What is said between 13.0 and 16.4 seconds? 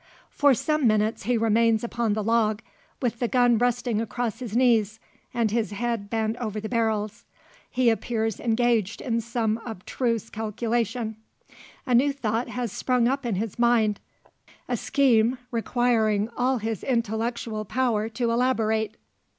up in his mind a scheme requiring